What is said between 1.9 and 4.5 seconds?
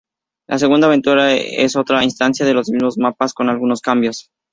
instancia de los mismos mapas con algunos cambios.